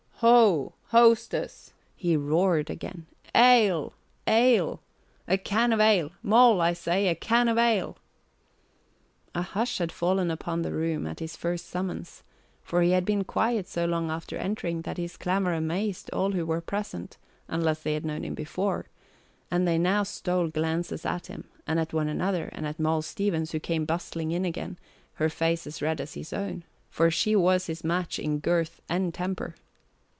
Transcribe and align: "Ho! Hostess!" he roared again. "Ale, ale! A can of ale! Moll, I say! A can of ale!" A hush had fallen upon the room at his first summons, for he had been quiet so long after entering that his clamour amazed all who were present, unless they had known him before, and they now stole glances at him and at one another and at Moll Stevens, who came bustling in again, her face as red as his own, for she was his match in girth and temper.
"Ho! 0.23 0.75
Hostess!" 0.89 1.73
he 1.95 2.15
roared 2.15 2.69
again. 2.69 3.07
"Ale, 3.33 3.91
ale! 4.27 4.79
A 5.27 5.35
can 5.35 5.73
of 5.73 5.79
ale! 5.79 6.11
Moll, 6.21 6.61
I 6.61 6.73
say! 6.73 7.07
A 7.07 7.15
can 7.15 7.47
of 7.47 7.57
ale!" 7.57 7.97
A 9.33 9.41
hush 9.41 9.79
had 9.79 9.91
fallen 9.91 10.29
upon 10.29 10.61
the 10.61 10.73
room 10.73 11.07
at 11.07 11.21
his 11.21 11.35
first 11.35 11.67
summons, 11.69 12.21
for 12.61 12.83
he 12.83 12.91
had 12.91 13.03
been 13.03 13.23
quiet 13.23 13.65
so 13.67 13.85
long 13.85 14.11
after 14.11 14.37
entering 14.37 14.83
that 14.83 14.97
his 14.97 15.17
clamour 15.17 15.53
amazed 15.55 16.11
all 16.13 16.33
who 16.33 16.45
were 16.45 16.61
present, 16.61 17.17
unless 17.47 17.81
they 17.81 17.95
had 17.95 18.05
known 18.05 18.23
him 18.23 18.35
before, 18.35 18.85
and 19.49 19.67
they 19.67 19.79
now 19.79 20.03
stole 20.03 20.49
glances 20.49 21.03
at 21.03 21.25
him 21.27 21.45
and 21.65 21.79
at 21.79 21.93
one 21.93 22.07
another 22.07 22.45
and 22.51 22.67
at 22.67 22.79
Moll 22.79 23.01
Stevens, 23.01 23.53
who 23.53 23.59
came 23.59 23.85
bustling 23.85 24.31
in 24.31 24.45
again, 24.45 24.77
her 25.15 25.29
face 25.29 25.65
as 25.65 25.81
red 25.81 25.99
as 25.99 26.13
his 26.13 26.31
own, 26.31 26.63
for 26.91 27.09
she 27.09 27.35
was 27.35 27.65
his 27.65 27.83
match 27.83 28.19
in 28.19 28.37
girth 28.37 28.83
and 28.87 29.15
temper. 29.15 29.55